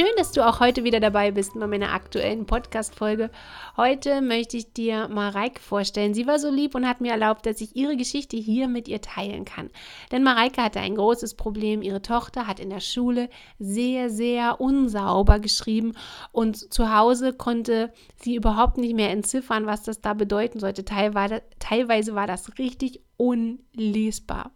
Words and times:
Schön, 0.00 0.16
dass 0.16 0.32
du 0.32 0.48
auch 0.48 0.60
heute 0.60 0.82
wieder 0.82 0.98
dabei 0.98 1.30
bist 1.30 1.52
bei 1.60 1.66
meiner 1.66 1.92
aktuellen 1.92 2.46
Podcast-Folge. 2.46 3.30
Heute 3.76 4.22
möchte 4.22 4.56
ich 4.56 4.72
dir 4.72 5.08
Mareike 5.08 5.60
vorstellen. 5.60 6.14
Sie 6.14 6.26
war 6.26 6.38
so 6.38 6.50
lieb 6.50 6.74
und 6.74 6.88
hat 6.88 7.02
mir 7.02 7.12
erlaubt, 7.12 7.44
dass 7.44 7.60
ich 7.60 7.76
ihre 7.76 7.98
Geschichte 7.98 8.38
hier 8.38 8.66
mit 8.66 8.88
ihr 8.88 9.02
teilen 9.02 9.44
kann. 9.44 9.68
Denn 10.10 10.22
Mareike 10.22 10.62
hatte 10.62 10.80
ein 10.80 10.94
großes 10.94 11.34
Problem. 11.34 11.82
Ihre 11.82 12.00
Tochter 12.00 12.46
hat 12.46 12.60
in 12.60 12.70
der 12.70 12.80
Schule 12.80 13.28
sehr, 13.58 14.08
sehr 14.08 14.58
unsauber 14.58 15.38
geschrieben 15.38 15.92
und 16.32 16.72
zu 16.72 16.96
Hause 16.96 17.34
konnte 17.34 17.92
sie 18.16 18.36
überhaupt 18.36 18.78
nicht 18.78 18.94
mehr 18.94 19.10
entziffern, 19.10 19.66
was 19.66 19.82
das 19.82 20.00
da 20.00 20.14
bedeuten 20.14 20.60
sollte. 20.60 20.82
Teilweise 20.82 22.14
war 22.14 22.26
das 22.26 22.56
richtig 22.56 23.02
unlesbar. 23.18 24.50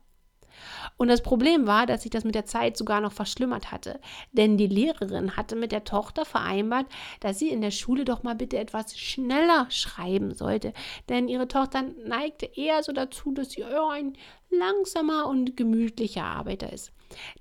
Und 0.97 1.09
das 1.09 1.23
Problem 1.23 1.67
war, 1.67 1.87
dass 1.87 2.03
sich 2.03 2.11
das 2.11 2.25
mit 2.25 2.35
der 2.35 2.47
Zeit 2.47 2.77
sogar 2.77 3.01
noch 3.01 3.13
verschlimmert 3.13 3.73
hatte. 3.73 4.01
Denn 4.33 4.57
die 4.57 4.67
Lehrerin 4.67 5.37
hatte 5.37 5.57
mit 5.57 5.73
der 5.73 5.85
Tochter 5.85 6.25
vereinbart, 6.25 6.87
dass 7.21 7.39
sie 7.39 7.49
in 7.49 7.61
der 7.61 7.71
Schule 7.71 8.05
doch 8.05 8.23
mal 8.23 8.35
bitte 8.35 8.59
etwas 8.59 8.99
schneller 8.99 9.67
schreiben 9.71 10.35
sollte. 10.35 10.73
Denn 11.09 11.29
ihre 11.29 11.49
Tochter 11.49 11.85
neigte 12.07 12.47
eher 12.47 12.83
so 12.83 12.93
dazu, 12.93 13.33
dass 13.33 13.51
sie 13.51 13.65
ein 13.65 14.15
langsamer 14.51 15.27
und 15.27 15.57
gemütlicher 15.57 16.25
Arbeiter 16.25 16.73
ist. 16.73 16.93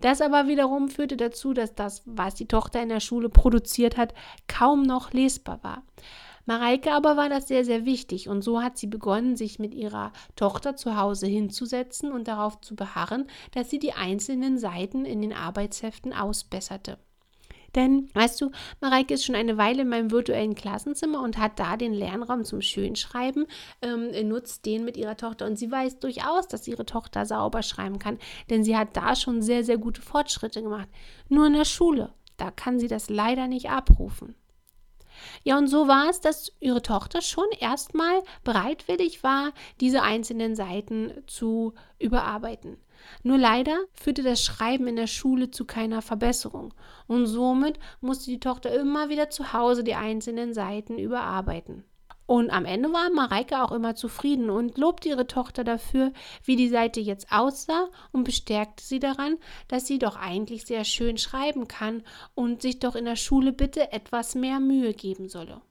Das 0.02 0.22
aber 0.22 0.48
wiederum 0.48 0.90
führte 0.90 1.18
dazu, 1.18 1.54
dass 1.54 1.74
das, 1.74 2.04
was 2.06 2.36
die 2.36 2.48
Tochter 2.48 2.82
in 2.82 2.90
der 2.90 3.00
Schule 3.00 3.30
produziert 3.30 3.98
hat, 3.98 4.14
kaum 4.48 4.84
noch 4.84 5.14
lesbar 5.14 5.64
war. 5.64 5.84
Mareike 6.46 6.92
aber 6.92 7.16
war 7.16 7.30
das 7.30 7.48
sehr, 7.48 7.64
sehr 7.64 7.86
wichtig 7.86 8.28
und 8.28 8.42
so 8.42 8.62
hat 8.62 8.78
sie 8.78 8.88
begonnen, 8.88 9.38
sich 9.38 9.60
mit 9.60 9.74
ihrer 9.74 10.12
Tochter 10.36 10.76
zu 10.76 10.98
Hause 10.98 11.28
hinzusetzen 11.28 12.12
und 12.12 12.28
darauf 12.28 12.60
zu 12.62 12.76
beharren, 12.76 13.28
dass 13.52 13.70
sie 13.70 13.80
die 13.80 13.94
einzelnen 13.94 14.58
Seiten 14.58 15.06
in 15.06 15.22
den 15.22 15.34
Arbeitsheften 15.34 16.14
ausbesserte. 16.14 16.98
Denn, 17.76 18.10
weißt 18.14 18.40
du, 18.40 18.52
Mareike 18.82 19.16
ist 19.16 19.26
schon 19.26 19.36
eine 19.36 19.58
Weile 19.58 19.82
in 19.82 19.90
meinem 19.90 20.12
virtuellen 20.12 20.54
Klassenzimmer 20.54 21.22
und 21.22 21.38
hat 21.38 21.60
da 21.60 21.76
den 21.76 21.94
Lernraum 21.94 22.44
zum 22.46 22.62
Schönschreiben, 22.62 23.48
ähm, 23.82 24.12
nutzt 24.28 24.66
den 24.66 24.86
mit 24.86 24.96
ihrer 24.96 25.18
Tochter. 25.18 25.48
Und 25.48 25.58
sie 25.58 25.72
weiß 25.72 26.00
durchaus, 26.00 26.48
dass 26.48 26.68
ihre 26.68 26.86
Tochter 26.86 27.26
sauber 27.26 27.64
schreiben 27.64 27.98
kann, 27.98 28.20
denn 28.50 28.64
sie 28.64 28.78
hat 28.78 28.96
da 28.96 29.16
schon 29.16 29.42
sehr, 29.42 29.64
sehr 29.64 29.78
gute 29.78 30.02
Fortschritte 30.02 30.62
gemacht. 30.62 30.88
Nur 31.30 31.48
in 31.48 31.54
der 31.54 31.66
Schule, 31.66 32.14
da 32.38 32.52
kann 32.52 32.80
sie 32.80 32.88
das 32.88 33.10
leider 33.10 33.48
nicht 33.48 33.70
abrufen. 33.70 34.36
Ja, 35.44 35.58
und 35.58 35.68
so 35.68 35.88
war 35.88 36.10
es, 36.10 36.22
dass 36.22 36.52
ihre 36.60 36.82
Tochter 36.82 37.22
schon 37.22 37.46
erstmal 37.60 38.22
bereitwillig 38.44 39.24
war, 39.24 39.52
diese 39.80 40.02
einzelnen 40.02 40.56
Seiten 40.56 41.12
zu 41.28 41.74
überarbeiten. 42.00 42.78
Nur 43.24 43.38
leider 43.38 43.78
führte 43.94 44.24
das 44.24 44.44
Schreiben 44.44 44.88
in 44.88 44.96
der 44.96 45.08
Schule 45.08 45.52
zu 45.52 45.66
keiner 45.66 46.02
Verbesserung 46.02 46.74
und 47.08 47.26
somit 47.26 47.80
musste 48.02 48.32
die 48.32 48.40
Tochter 48.40 48.74
immer 48.74 49.10
wieder 49.10 49.30
zu 49.30 49.54
Hause 49.54 49.84
die 49.84 49.96
einzelnen 49.96 50.54
Seiten 50.54 50.98
überarbeiten. 50.98 51.84
Und 52.26 52.50
am 52.52 52.66
Ende 52.66 52.92
war 52.94 53.10
Mareike 53.12 53.64
auch 53.64 53.72
immer 53.72 53.96
zufrieden 53.96 54.50
und 54.50 54.78
lobte 54.78 55.10
ihre 55.10 55.28
Tochter 55.28 55.64
dafür, 55.64 56.14
wie 56.44 56.56
die 56.56 56.70
Seite 56.70 57.00
jetzt 57.00 57.32
aussah 57.32 57.90
und 58.12 58.24
bestärkte 58.24 58.84
sie 58.84 59.00
daran, 59.00 59.38
dass 59.68 59.88
sie 59.88 60.00
doch 60.00 60.16
eigentlich 60.16 60.66
sehr 60.66 60.86
schön 60.86 61.18
schreiben 61.18 61.68
kann 61.68 62.04
und 62.34 62.62
sich 62.62 62.80
doch 62.80 62.96
in 62.96 63.06
der 63.06 63.18
Schule 63.18 63.52
bitte 63.52 63.92
etwas 63.92 64.36
mehr 64.36 64.60
Mühe 64.60 64.94
geben 64.94 65.28
solle. 65.28 65.62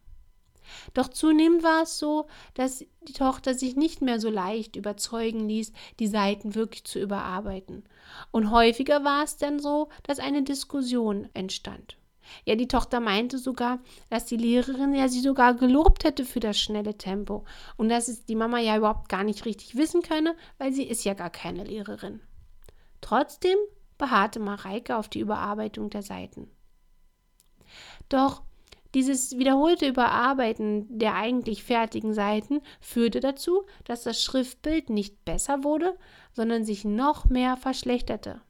Doch 0.95 1.09
zunehmend 1.09 1.63
war 1.63 1.83
es 1.83 1.99
so, 1.99 2.27
dass 2.55 2.85
die 3.03 3.13
Tochter 3.13 3.55
sich 3.55 3.77
nicht 3.77 4.03
mehr 4.03 4.21
so 4.21 4.31
leicht 4.31 4.77
überzeugen 4.77 5.49
ließ, 5.49 5.73
die 5.99 6.07
Seiten 6.07 6.55
wirklich 6.55 6.85
zu 6.85 6.99
überarbeiten. 6.99 7.85
Und 8.31 8.51
häufiger 8.51 9.05
war 9.05 9.25
es 9.25 9.37
dann 9.37 9.59
so, 9.59 9.89
dass 10.03 10.19
eine 10.19 10.43
Diskussion 10.43 11.29
entstand. 11.35 11.97
Ja, 12.45 12.55
die 12.55 12.69
Tochter 12.69 13.01
meinte 13.01 13.39
sogar, 13.39 13.81
dass 14.11 14.27
die 14.27 14.37
Lehrerin 14.37 14.95
ja 14.95 15.09
sie 15.09 15.21
sogar 15.21 15.55
gelobt 15.55 16.05
hätte 16.05 16.25
für 16.25 16.41
das 16.41 16.59
schnelle 16.59 16.97
Tempo 16.97 17.45
und 17.77 17.89
dass 17.89 18.09
es 18.09 18.25
die 18.25 18.37
Mama 18.37 18.59
ja 18.59 18.77
überhaupt 18.77 19.09
gar 19.09 19.25
nicht 19.25 19.45
richtig 19.45 19.77
wissen 19.77 20.03
könne, 20.03 20.37
weil 20.59 20.73
sie 20.73 20.85
ist 20.85 21.05
ja 21.05 21.15
gar 21.15 21.31
keine 21.31 21.65
Lehrerin. 21.65 22.21
Trotzdem 23.01 23.57
beharrte 23.99 24.41
Mareike 24.41 24.97
auf 24.97 25.09
die 25.09 25.21
Überarbeitung 25.21 25.91
der 25.91 26.03
Seiten. 26.03 26.51
Doch 28.09 28.43
dieses 28.95 29.39
wiederholte 29.39 29.89
Überarbeiten 29.89 30.99
der 30.99 31.15
eigentlich 31.15 31.65
fertigen 31.65 32.13
Seiten 32.13 32.61
führte 32.81 33.21
dazu, 33.21 33.65
dass 33.85 34.03
das 34.03 34.23
Schriftbild 34.23 34.91
nicht 34.91 35.25
besser 35.25 35.65
wurde, 35.65 35.97
sondern 36.33 36.65
sich 36.65 36.85
noch 36.85 37.25
mehr 37.25 37.57
verschlechterte. 37.57 38.43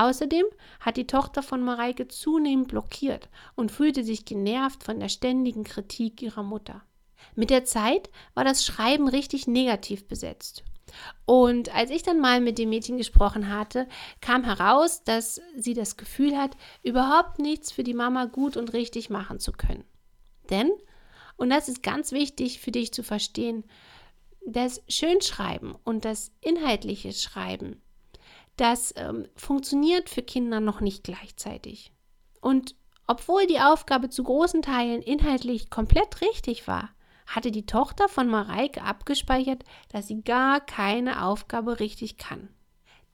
Außerdem 0.00 0.46
hat 0.80 0.96
die 0.96 1.06
Tochter 1.06 1.42
von 1.42 1.62
Mareike 1.62 2.08
zunehmend 2.08 2.68
blockiert 2.68 3.28
und 3.54 3.70
fühlte 3.70 4.02
sich 4.02 4.24
genervt 4.24 4.82
von 4.82 4.98
der 4.98 5.10
ständigen 5.10 5.62
Kritik 5.62 6.22
ihrer 6.22 6.42
Mutter. 6.42 6.80
Mit 7.34 7.50
der 7.50 7.66
Zeit 7.66 8.08
war 8.32 8.42
das 8.42 8.64
Schreiben 8.64 9.08
richtig 9.08 9.46
negativ 9.46 10.08
besetzt. 10.08 10.64
Und 11.26 11.74
als 11.74 11.90
ich 11.90 12.02
dann 12.02 12.18
mal 12.18 12.40
mit 12.40 12.56
dem 12.56 12.70
Mädchen 12.70 12.96
gesprochen 12.96 13.54
hatte, 13.54 13.86
kam 14.22 14.42
heraus, 14.42 15.04
dass 15.04 15.42
sie 15.54 15.74
das 15.74 15.98
Gefühl 15.98 16.34
hat, 16.34 16.56
überhaupt 16.82 17.38
nichts 17.38 17.70
für 17.70 17.84
die 17.84 17.92
Mama 17.92 18.24
gut 18.24 18.56
und 18.56 18.72
richtig 18.72 19.10
machen 19.10 19.38
zu 19.38 19.52
können. 19.52 19.84
Denn, 20.48 20.70
und 21.36 21.50
das 21.50 21.68
ist 21.68 21.82
ganz 21.82 22.12
wichtig 22.12 22.60
für 22.60 22.72
dich 22.72 22.94
zu 22.94 23.02
verstehen, 23.02 23.64
das 24.46 24.80
Schönschreiben 24.88 25.76
und 25.84 26.06
das 26.06 26.32
inhaltliche 26.40 27.12
Schreiben 27.12 27.82
das 28.60 28.92
ähm, 28.96 29.26
funktioniert 29.36 30.10
für 30.10 30.22
Kinder 30.22 30.60
noch 30.60 30.80
nicht 30.82 31.02
gleichzeitig. 31.02 31.92
Und 32.42 32.74
obwohl 33.06 33.46
die 33.46 33.58
Aufgabe 33.58 34.10
zu 34.10 34.22
großen 34.22 34.60
Teilen 34.60 35.00
inhaltlich 35.00 35.70
komplett 35.70 36.20
richtig 36.20 36.68
war, 36.68 36.90
hatte 37.26 37.50
die 37.50 37.64
Tochter 37.64 38.08
von 38.08 38.28
Mareike 38.28 38.82
abgespeichert, 38.82 39.64
dass 39.88 40.08
sie 40.08 40.20
gar 40.22 40.60
keine 40.60 41.24
Aufgabe 41.24 41.80
richtig 41.80 42.18
kann. 42.18 42.50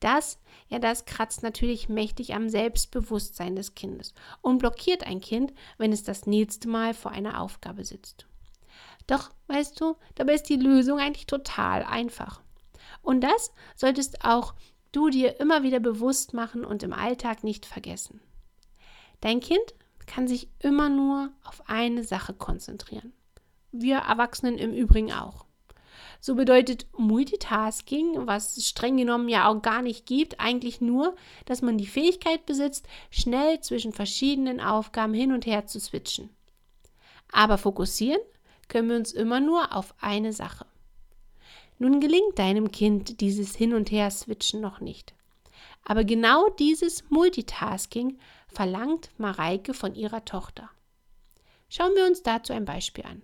Das, 0.01 0.39
ja, 0.69 0.81
das 0.81 1.05
kratzt 1.05 1.43
natürlich 1.43 1.89
mächtig 1.89 2.35
am 2.35 2.49
Selbstbewusstsein 2.49 3.55
des 3.55 3.75
Kindes 3.75 4.15
und 4.43 4.59
blockiert 4.59 5.07
ein 5.07 5.21
Kind, 5.21 5.55
wenn 5.79 5.93
es 5.93 6.03
das 6.03 6.27
nächste 6.27 6.69
Mal 6.69 6.93
vor 6.93 7.13
einer 7.13 7.41
Aufgabe 7.41 7.85
sitzt. 7.85 8.27
Doch, 9.07 9.31
weißt 9.47 9.81
du, 9.81 9.97
dabei 10.17 10.35
ist 10.35 10.49
die 10.49 10.57
Lösung 10.57 10.99
eigentlich 10.99 11.27
total 11.27 11.85
einfach. 11.85 12.43
Und 13.01 13.21
das 13.21 13.53
solltest 13.77 14.25
auch 14.25 14.55
du 14.97 15.11
dir 15.11 15.39
immer 15.41 15.63
wieder 15.63 15.79
bewusst 15.79 16.33
machen 16.33 16.65
und 16.65 16.83
im 16.83 16.95
Alltag 16.95 17.45
nicht 17.45 17.67
vergessen. 17.67 18.21
Dein 19.21 19.41
Kind 19.41 19.75
kann 20.07 20.27
sich 20.27 20.49
immer 20.61 20.89
nur 20.89 21.31
auf 21.45 21.63
eine 21.69 22.03
Sache 22.03 22.33
konzentrieren. 22.33 23.13
Wir 23.73 23.99
Erwachsenen 23.99 24.57
im 24.57 24.73
Übrigen 24.73 25.13
auch. 25.13 25.45
So 26.21 26.35
bedeutet 26.35 26.87
Multitasking, 26.97 28.27
was 28.27 28.65
streng 28.65 28.97
genommen 28.97 29.29
ja 29.29 29.49
auch 29.49 29.61
gar 29.61 29.83
nicht 29.83 30.07
gibt, 30.07 30.41
eigentlich 30.41 30.81
nur, 30.81 31.15
dass 31.45 31.61
man 31.61 31.77
die 31.77 31.87
Fähigkeit 31.87 32.47
besitzt, 32.47 32.89
schnell 33.11 33.61
zwischen 33.61 33.93
verschiedenen 33.93 34.61
Aufgaben 34.61 35.13
hin 35.13 35.33
und 35.33 35.45
her 35.45 35.67
zu 35.67 35.79
switchen. 35.79 36.31
Aber 37.33 37.59
fokussieren 37.59 38.21
können 38.69 38.89
wir 38.89 38.97
uns 38.97 39.13
immer 39.13 39.41
nur 39.41 39.77
auf 39.77 39.95
eine 40.01 40.33
Sache. 40.33 40.67
Nun 41.79 42.01
gelingt 42.01 42.39
deinem 42.39 42.71
Kind 42.71 43.21
dieses 43.21 43.55
Hin- 43.55 43.75
und 43.75 43.91
Her-Switchen 43.91 44.61
noch 44.61 44.81
nicht. 44.81 45.15
Aber 45.85 46.05
genau 46.05 46.49
dieses 46.59 47.09
Multitasking 47.11 48.19
verlangt 48.49 49.11
Mareike 49.19 49.75
von 49.75 49.95
ihrer 49.95 50.25
Tochter. 50.25 50.71
Schauen 51.69 51.95
wir 51.95 52.07
uns 52.07 52.23
dazu 52.23 52.53
ein 52.53 52.65
Beispiel 52.65 53.05
an. 53.05 53.23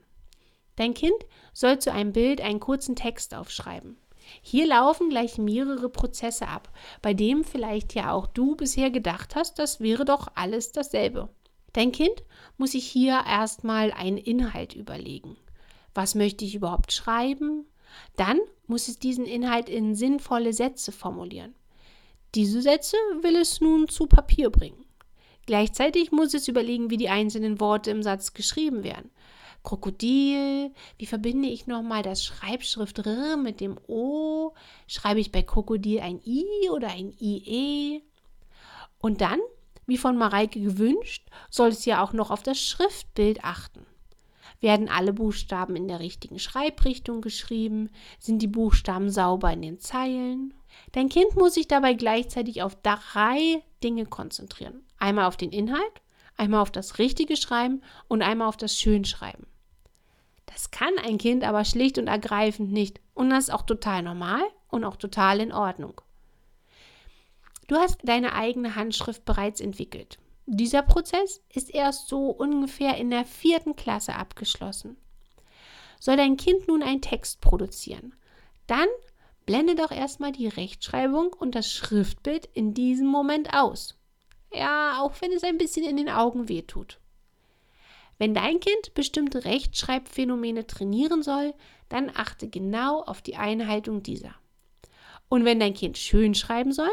Dein 0.76 0.94
Kind 0.94 1.16
soll 1.52 1.78
zu 1.78 1.93
einem 1.93 2.12
Bild 2.12 2.40
einen 2.40 2.60
kurzen 2.60 2.96
Text 2.96 3.34
aufschreiben. 3.34 3.96
Hier 4.40 4.66
laufen 4.66 5.10
gleich 5.10 5.38
mehrere 5.38 5.88
Prozesse 5.88 6.49
ab, 6.49 6.70
bei 7.02 7.12
dem 7.14 7.44
vielleicht 7.44 7.94
ja 7.94 8.12
auch 8.12 8.26
du 8.26 8.56
bisher 8.56 8.90
gedacht 8.90 9.34
hast, 9.34 9.58
das 9.58 9.81
wäre 9.81 10.04
doch 10.04 10.28
alles 10.34 10.72
dasselbe. 10.72 11.28
Dein 11.72 11.93
Kind 11.93 12.22
muss 12.58 12.72
sich 12.72 12.87
hier 12.87 13.25
erstmal 13.26 13.93
einen 13.93 14.19
Inhalt 14.19 14.75
überlegen. 14.75 15.37
Was 15.94 16.14
möchte 16.14 16.44
ich 16.44 16.54
überhaupt 16.54 16.93
schreiben? 16.93 17.66
Dann 18.16 18.40
muss 18.66 18.88
es 18.88 18.98
diesen 18.98 19.24
Inhalt 19.24 19.68
in 19.68 19.94
sinnvolle 19.94 20.52
Sätze 20.52 20.92
formulieren. 20.92 21.54
Diese 22.34 22.62
Sätze 22.62 22.96
will 23.20 23.36
es 23.36 23.60
nun 23.60 23.88
zu 23.88 24.06
Papier 24.06 24.50
bringen. 24.50 24.86
Gleichzeitig 25.46 26.12
muss 26.12 26.34
es 26.34 26.48
überlegen, 26.48 26.90
wie 26.90 26.96
die 26.96 27.08
einzelnen 27.08 27.60
Worte 27.60 27.90
im 27.90 28.02
Satz 28.02 28.32
geschrieben 28.32 28.84
werden. 28.84 29.10
Krokodil, 29.64 30.72
wie 30.98 31.06
verbinde 31.06 31.48
ich 31.48 31.66
nochmal 31.66 32.02
das 32.02 32.24
Schreibschrift 32.24 32.98
R 33.00 33.36
mit 33.36 33.60
dem 33.60 33.78
O? 33.86 34.54
Schreibe 34.86 35.20
ich 35.20 35.30
bei 35.30 35.42
Krokodil 35.42 36.00
ein 36.00 36.20
I 36.24 36.70
oder 36.70 36.88
ein 36.88 37.12
IE? 37.20 38.02
Und 38.98 39.20
dann, 39.20 39.40
wie 39.86 39.98
von 39.98 40.16
Mareike 40.16 40.60
gewünscht, 40.60 41.28
soll 41.50 41.68
es 41.68 41.84
ja 41.84 42.02
auch 42.02 42.12
noch 42.12 42.30
auf 42.30 42.42
das 42.42 42.60
Schriftbild 42.60 43.44
achten. 43.44 43.86
Werden 44.62 44.88
alle 44.88 45.12
Buchstaben 45.12 45.75
in 45.75 45.88
der 45.88 45.99
richtigen 45.99 46.38
Schreibrichtung 46.38 47.20
geschrieben? 47.20 47.91
Sind 48.20 48.41
die 48.41 48.47
Buchstaben 48.47 49.11
sauber 49.11 49.53
in 49.53 49.61
den 49.61 49.81
Zeilen? 49.81 50.55
Dein 50.93 51.09
Kind 51.09 51.35
muss 51.35 51.55
sich 51.55 51.67
dabei 51.67 51.94
gleichzeitig 51.94 52.62
auf 52.62 52.76
drei 52.81 53.62
Dinge 53.82 54.06
konzentrieren. 54.06 54.85
Einmal 54.99 55.26
auf 55.26 55.37
den 55.37 55.50
Inhalt, 55.50 56.00
einmal 56.37 56.61
auf 56.61 56.70
das 56.70 56.99
richtige 56.99 57.37
Schreiben 57.37 57.82
und 58.06 58.23
einmal 58.23 58.47
auf 58.47 58.56
das 58.56 58.79
Schönschreiben. 58.79 59.47
Das 60.47 60.70
kann 60.70 60.97
ein 61.05 61.19
Kind 61.19 61.43
aber 61.43 61.64
schlicht 61.64 61.99
und 61.99 62.06
ergreifend 62.06 62.73
nicht. 62.73 63.00
Und 63.14 63.31
das 63.31 63.49
ist 63.49 63.55
auch 63.55 63.62
total 63.62 64.03
normal 64.05 64.43
und 64.69 64.85
auch 64.85 64.97
total 64.97 65.41
in 65.41 65.53
Ordnung. 65.53 66.00
Du 67.67 67.76
hast 67.76 67.99
deine 68.05 68.35
eigene 68.35 68.76
Handschrift 68.76 69.25
bereits 69.25 69.61
entwickelt. 69.61 70.19
Dieser 70.46 70.82
Prozess 70.82 71.40
ist 71.48 71.72
erst 71.72 72.08
so 72.08 72.30
ungefähr 72.30 72.96
in 72.96 73.10
der 73.10 73.24
vierten 73.24 73.76
Klasse 73.76 74.14
abgeschlossen. 74.14 74.96
Soll 76.00 76.16
dein 76.16 76.36
Kind 76.36 76.66
nun 76.66 76.82
einen 76.82 77.00
Text 77.00 77.40
produzieren, 77.40 78.14
dann 78.66 78.88
blende 79.46 79.74
doch 79.74 79.92
erstmal 79.92 80.32
die 80.32 80.48
Rechtschreibung 80.48 81.32
und 81.32 81.54
das 81.54 81.70
Schriftbild 81.72 82.46
in 82.54 82.74
diesem 82.74 83.06
Moment 83.06 83.54
aus. 83.54 83.98
Ja, 84.52 85.00
auch 85.00 85.12
wenn 85.20 85.32
es 85.32 85.44
ein 85.44 85.58
bisschen 85.58 85.84
in 85.84 85.96
den 85.96 86.08
Augen 86.10 86.48
wehtut. 86.48 86.98
Wenn 88.18 88.34
dein 88.34 88.60
Kind 88.60 88.94
bestimmte 88.94 89.44
Rechtschreibphänomene 89.44 90.66
trainieren 90.66 91.22
soll, 91.22 91.54
dann 91.88 92.10
achte 92.14 92.48
genau 92.48 93.02
auf 93.02 93.22
die 93.22 93.36
Einhaltung 93.36 94.02
dieser. 94.02 94.34
Und 95.28 95.44
wenn 95.44 95.58
dein 95.58 95.74
Kind 95.74 95.98
schön 95.98 96.34
schreiben 96.34 96.72
soll, 96.72 96.90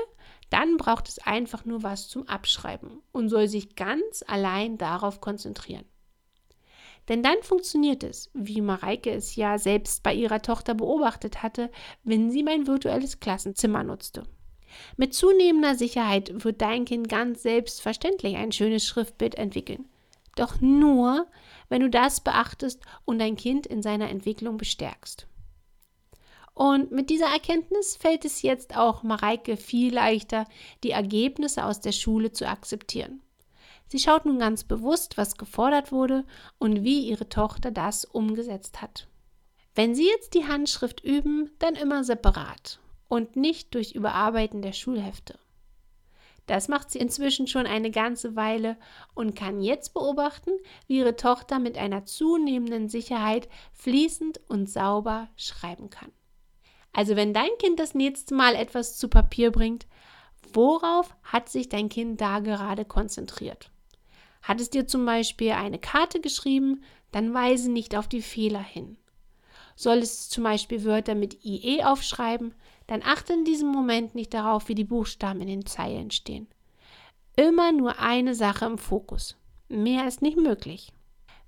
dann 0.49 0.77
braucht 0.77 1.07
es 1.07 1.19
einfach 1.19 1.65
nur 1.65 1.83
was 1.83 2.07
zum 2.07 2.27
Abschreiben 2.27 3.01
und 3.11 3.29
soll 3.29 3.47
sich 3.47 3.75
ganz 3.75 4.23
allein 4.27 4.77
darauf 4.77 5.21
konzentrieren. 5.21 5.85
Denn 7.07 7.23
dann 7.23 7.41
funktioniert 7.41 8.03
es, 8.03 8.29
wie 8.33 8.61
Mareike 8.61 9.11
es 9.11 9.35
ja 9.35 9.57
selbst 9.57 10.03
bei 10.03 10.13
ihrer 10.13 10.41
Tochter 10.41 10.75
beobachtet 10.75 11.41
hatte, 11.41 11.71
wenn 12.03 12.29
sie 12.29 12.43
mein 12.43 12.67
virtuelles 12.67 13.19
Klassenzimmer 13.19 13.83
nutzte. 13.83 14.23
Mit 14.97 15.15
zunehmender 15.15 15.73
Sicherheit 15.75 16.43
wird 16.43 16.61
dein 16.61 16.85
Kind 16.85 17.09
ganz 17.09 17.41
selbstverständlich 17.41 18.35
ein 18.35 18.51
schönes 18.51 18.85
Schriftbild 18.85 19.35
entwickeln. 19.35 19.85
Doch 20.35 20.61
nur, 20.61 21.27
wenn 21.67 21.81
du 21.81 21.89
das 21.89 22.21
beachtest 22.21 22.81
und 23.05 23.19
dein 23.19 23.35
Kind 23.35 23.65
in 23.65 23.81
seiner 23.81 24.09
Entwicklung 24.09 24.57
bestärkst. 24.57 25.27
Und 26.59 26.91
mit 26.91 27.09
dieser 27.09 27.27
Erkenntnis 27.27 27.95
fällt 27.95 28.25
es 28.25 28.41
jetzt 28.41 28.75
auch 28.75 29.01
Mareike 29.01 29.55
viel 29.55 29.93
leichter, 29.93 30.45
die 30.83 30.91
Ergebnisse 30.91 31.63
aus 31.63 31.79
der 31.79 31.93
Schule 31.93 32.33
zu 32.33 32.49
akzeptieren. 32.49 33.21
Sie 33.87 33.97
schaut 33.97 34.25
nun 34.25 34.39
ganz 34.39 34.65
bewusst, 34.65 35.17
was 35.17 35.37
gefordert 35.37 35.93
wurde 35.93 36.25
und 36.57 36.83
wie 36.83 37.07
ihre 37.07 37.29
Tochter 37.29 37.71
das 37.71 38.03
umgesetzt 38.03 38.81
hat. 38.81 39.07
Wenn 39.73 39.95
Sie 39.95 40.05
jetzt 40.05 40.33
die 40.33 40.47
Handschrift 40.47 41.01
üben, 41.01 41.49
dann 41.59 41.75
immer 41.75 42.03
separat 42.03 42.81
und 43.07 43.37
nicht 43.37 43.73
durch 43.73 43.93
Überarbeiten 43.93 44.61
der 44.61 44.73
Schulhefte. 44.73 45.39
Das 46.45 46.67
macht 46.67 46.91
sie 46.91 46.99
inzwischen 46.99 47.47
schon 47.47 47.67
eine 47.67 47.89
ganze 47.89 48.35
Weile 48.35 48.75
und 49.13 49.33
kann 49.33 49.61
jetzt 49.61 49.93
beobachten, 49.93 50.51
wie 50.87 50.97
ihre 50.97 51.15
Tochter 51.15 51.57
mit 51.57 51.77
einer 51.77 52.03
zunehmenden 52.03 52.89
Sicherheit 52.89 53.47
fließend 53.71 54.41
und 54.49 54.69
sauber 54.69 55.29
schreiben 55.37 55.89
kann. 55.89 56.11
Also 56.93 57.15
wenn 57.15 57.33
dein 57.33 57.49
Kind 57.59 57.79
das 57.79 57.93
nächste 57.93 58.33
Mal 58.33 58.55
etwas 58.55 58.97
zu 58.97 59.07
Papier 59.07 59.51
bringt, 59.51 59.87
worauf 60.53 61.15
hat 61.23 61.49
sich 61.49 61.69
dein 61.69 61.89
Kind 61.89 62.19
da 62.19 62.39
gerade 62.39 62.85
konzentriert? 62.85 63.71
Hat 64.41 64.59
es 64.59 64.69
dir 64.69 64.87
zum 64.87 65.05
Beispiel 65.05 65.51
eine 65.51 65.79
Karte 65.79 66.19
geschrieben, 66.19 66.83
dann 67.11 67.33
weise 67.33 67.71
nicht 67.71 67.95
auf 67.95 68.07
die 68.07 68.21
Fehler 68.21 68.61
hin. 68.63 68.97
Soll 69.75 69.99
es 69.99 70.29
zum 70.29 70.43
Beispiel 70.43 70.83
Wörter 70.83 71.15
mit 71.15 71.45
IE 71.45 71.83
aufschreiben, 71.83 72.53
dann 72.87 73.01
achte 73.03 73.33
in 73.33 73.45
diesem 73.45 73.69
Moment 73.69 74.15
nicht 74.15 74.33
darauf, 74.33 74.67
wie 74.67 74.75
die 74.75 74.83
Buchstaben 74.83 75.41
in 75.41 75.47
den 75.47 75.65
Zeilen 75.65 76.11
stehen. 76.11 76.47
Immer 77.35 77.71
nur 77.71 77.99
eine 77.99 78.35
Sache 78.35 78.65
im 78.65 78.77
Fokus. 78.77 79.37
Mehr 79.69 80.07
ist 80.07 80.21
nicht 80.21 80.37
möglich. 80.37 80.91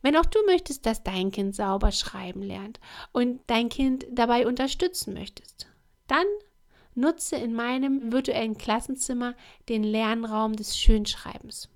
Wenn 0.01 0.17
auch 0.17 0.25
du 0.25 0.39
möchtest, 0.45 0.85
dass 0.85 1.03
dein 1.03 1.31
Kind 1.31 1.55
sauber 1.55 1.91
schreiben 1.91 2.41
lernt 2.41 2.79
und 3.11 3.41
dein 3.47 3.69
Kind 3.69 4.05
dabei 4.11 4.47
unterstützen 4.47 5.13
möchtest, 5.13 5.67
dann 6.07 6.25
nutze 6.95 7.35
in 7.35 7.53
meinem 7.53 8.11
virtuellen 8.11 8.57
Klassenzimmer 8.57 9.35
den 9.69 9.83
Lernraum 9.83 10.55
des 10.55 10.77
Schönschreibens. 10.77 11.69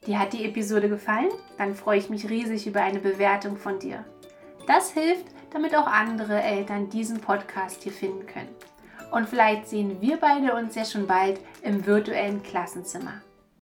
Dir 0.07 0.19
hat 0.19 0.33
die 0.33 0.45
Episode 0.45 0.89
gefallen? 0.89 1.31
Dann 1.59 1.75
freue 1.75 1.99
ich 1.99 2.09
mich 2.09 2.29
riesig 2.29 2.67
über 2.67 2.81
eine 2.81 3.01
Bewertung 3.01 3.57
von 3.57 3.79
dir. 3.79 4.05
Das 4.67 4.93
hilft, 4.93 5.27
damit 5.53 5.75
auch 5.75 5.87
andere 5.87 6.41
Eltern 6.41 6.89
diesen 6.91 7.21
Podcast 7.21 7.83
hier 7.83 7.93
finden 7.93 8.27
können. 8.27 8.55
Und 9.11 9.29
vielleicht 9.29 9.69
sehen 9.69 10.01
wir 10.01 10.19
beide 10.19 10.55
uns 10.55 10.75
ja 10.75 10.85
schon 10.85 11.07
bald 11.07 11.41
im 11.63 11.87
virtuellen 11.87 12.43
Klassenzimmer. 12.43 13.23